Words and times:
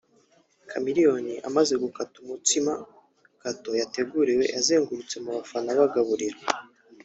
Chameleone 0.69 1.33
amaze 1.47 1.73
gukata 1.83 2.15
umutsima 2.23 2.71
[gateau] 3.41 3.77
yateguriwe 3.81 4.43
yazengurutse 4.55 5.15
mu 5.23 5.29
bafana 5.37 5.69
abagaburira 5.75 6.37